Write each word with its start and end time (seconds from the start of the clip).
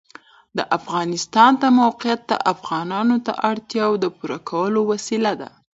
د 0.57 0.59
افغانستان 0.77 1.51
د 1.61 1.63
موقعیت 1.81 2.21
د 2.31 2.33
افغانانو 2.53 3.15
د 3.27 3.29
اړتیاوو 3.49 4.01
د 4.03 4.05
پوره 4.17 4.39
کولو 4.49 4.79
وسیله 4.91 5.31
ده. 5.41 5.49